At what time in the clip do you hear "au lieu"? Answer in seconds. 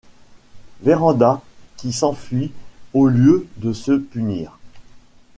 2.95-3.45